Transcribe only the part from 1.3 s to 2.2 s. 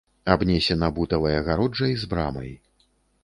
агароджай з